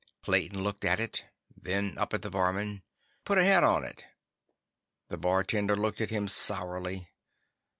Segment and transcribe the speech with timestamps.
[0.23, 2.81] Clayton looked at it, then up at the barman.
[3.23, 4.05] "Put a head on it."
[5.09, 7.11] The bartender looked at him sourly.